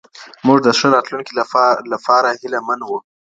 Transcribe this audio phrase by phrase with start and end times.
[0.45, 1.31] موږ د ښه راتلونکي
[1.91, 2.97] له پاره هيله من وو.